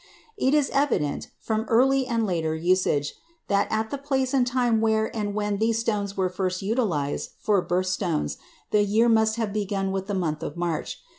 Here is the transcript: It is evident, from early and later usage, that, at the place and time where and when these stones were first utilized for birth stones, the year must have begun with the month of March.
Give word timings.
It 0.35 0.55
is 0.55 0.71
evident, 0.71 1.27
from 1.37 1.65
early 1.69 2.07
and 2.07 2.25
later 2.25 2.55
usage, 2.55 3.13
that, 3.49 3.67
at 3.69 3.91
the 3.91 3.99
place 3.99 4.33
and 4.33 4.47
time 4.47 4.81
where 4.81 5.15
and 5.15 5.35
when 5.35 5.57
these 5.59 5.77
stones 5.77 6.17
were 6.17 6.27
first 6.27 6.63
utilized 6.63 7.33
for 7.37 7.61
birth 7.61 7.85
stones, 7.85 8.39
the 8.71 8.81
year 8.81 9.07
must 9.07 9.35
have 9.35 9.53
begun 9.53 9.91
with 9.91 10.07
the 10.07 10.15
month 10.15 10.41
of 10.41 10.57
March. 10.57 11.03